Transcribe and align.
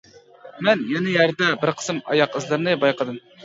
مەن 0.67 0.81
يەنە 0.93 1.13
يەردە 1.17 1.51
بىر 1.67 1.75
قىسىم 1.77 2.03
ئاياق 2.11 2.41
ئىزلىرىنى 2.41 2.79
بايقىدىم. 2.87 3.25